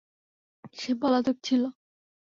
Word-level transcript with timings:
সে 0.77 0.91
পলাতক 1.01 1.37
ছিল। 1.43 1.63